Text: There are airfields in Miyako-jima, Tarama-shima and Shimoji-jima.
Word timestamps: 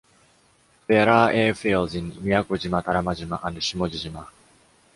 There 0.87 1.07
are 1.07 1.29
airfields 1.31 1.93
in 1.93 2.11
Miyako-jima, 2.13 2.83
Tarama-shima 2.83 3.39
and 3.43 3.57
Shimoji-jima. 3.57 4.25